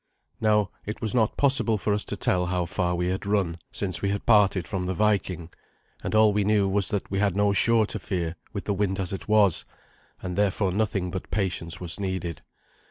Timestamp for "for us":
1.77-2.03